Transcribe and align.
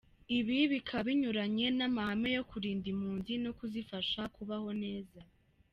Ibi 0.37 0.57
bikaba 0.71 1.03
binyuranye 1.07 1.67
n’amahame 1.77 2.29
yo 2.37 2.43
kurinda 2.49 2.85
impunzi 2.93 3.33
no 3.43 3.51
kuzifasha 3.57 4.21
kubaho 4.35 4.69
neza. 4.83 5.19